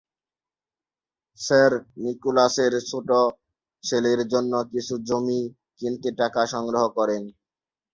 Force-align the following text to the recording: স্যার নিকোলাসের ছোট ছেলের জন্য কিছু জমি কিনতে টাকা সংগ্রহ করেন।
স্যার 1.39 1.71
নিকোলাসের 2.03 2.73
ছোট 2.89 3.09
ছেলের 3.83 4.19
জন্য 4.31 4.53
কিছু 4.71 4.93
জমি 5.07 5.41
কিনতে 5.77 6.09
টাকা 6.19 6.41
সংগ্রহ 6.53 6.83
করেন। 6.97 7.23